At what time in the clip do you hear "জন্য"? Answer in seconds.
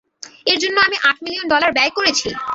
0.63-0.77